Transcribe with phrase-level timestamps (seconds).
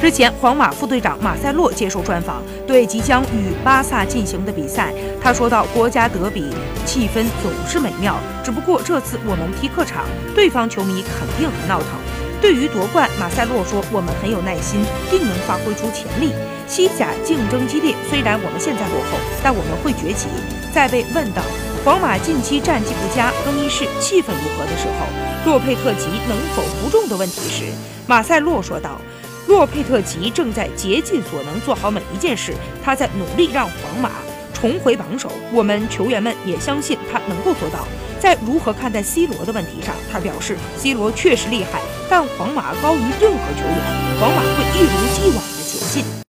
[0.00, 6.54] 之前，皇马副队长马塞洛接受专访，对即将与巴萨进行的比赛，他说道：“国家德比
[6.86, 8.14] 气氛总是美妙，
[8.44, 10.04] 只不过这次我们踢客场，
[10.36, 11.88] 对方球迷肯定很闹腾。”
[12.40, 14.80] 对于夺冠，马塞洛说：“我们很有耐心，
[15.10, 16.32] 定能发挥出潜力。
[16.68, 20.28] 西甲竞争激烈，虽然我们现在落后，但我们会崛起。”
[20.72, 21.42] 在被问到
[21.84, 27.64] 皇马近期战绩不佳、更衣室气氛如何的时候，洛佩特吉能否服众的问题时，
[28.06, 29.00] 马塞洛说道。
[29.48, 32.52] 洛佩特吉正在竭尽所能做好每一件事，
[32.84, 34.10] 他在努力让皇马
[34.52, 35.32] 重回榜首。
[35.50, 37.88] 我们球员们也相信他能够做到。
[38.20, 45.42] 在如何看待 C 罗的问题上，他表示：“C 罗确实厉害，但皇马高于任何球员，皇马会一如既往。”